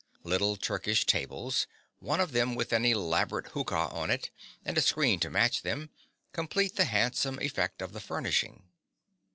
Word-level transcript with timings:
Little 0.23 0.55
Turkish 0.55 1.05
tables, 1.05 1.67
one 1.99 2.19
of 2.19 2.31
them 2.31 2.55
with 2.55 2.73
an 2.73 2.85
elaborate 2.85 3.49
hookah 3.49 3.89
on 3.89 4.09
it, 4.09 4.31
and 4.65 4.75
a 4.75 4.81
screen 4.81 5.19
to 5.19 5.29
match 5.29 5.61
them, 5.61 5.91
complete 6.33 6.75
the 6.75 6.85
handsome 6.85 7.37
effect 7.39 7.83
of 7.83 7.93
the 7.93 7.99
furnishing. 8.01 8.63